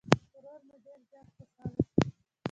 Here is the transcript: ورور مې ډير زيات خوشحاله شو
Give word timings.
ورور 0.35 0.61
مې 0.67 0.77
ډير 0.85 0.99
زيات 1.09 1.27
خوشحاله 1.35 1.81
شو 1.87 1.99